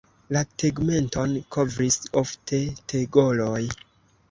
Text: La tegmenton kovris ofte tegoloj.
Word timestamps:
La 0.35 0.39
tegmenton 0.63 1.35
kovris 1.57 1.99
ofte 2.23 2.65
tegoloj. 2.95 3.63